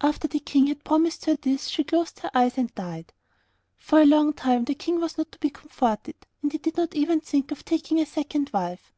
After 0.00 0.28
the 0.28 0.38
King 0.38 0.68
had 0.68 0.84
promised 0.84 1.24
her 1.24 1.34
this, 1.34 1.66
she 1.66 1.82
closed 1.82 2.20
her 2.20 2.30
eyes 2.32 2.56
and 2.56 2.72
died. 2.76 3.12
For 3.76 4.00
a 4.00 4.06
long 4.06 4.32
time 4.32 4.62
the 4.62 4.76
King 4.76 5.00
was 5.00 5.18
not 5.18 5.32
to 5.32 5.40
be 5.40 5.50
comforted, 5.50 6.24
and 6.40 6.52
he 6.52 6.58
did 6.58 6.76
not 6.76 6.94
even 6.94 7.20
think 7.20 7.50
of 7.50 7.64
taking 7.64 7.98
a 7.98 8.06
second 8.06 8.50
wife. 8.54 8.92